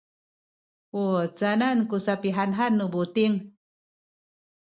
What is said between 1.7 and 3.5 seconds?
ku sapihanhan nu buting?